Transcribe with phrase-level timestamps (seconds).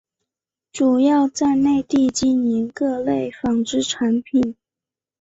[0.71, 4.55] 主要在内地经营各类纺织产品。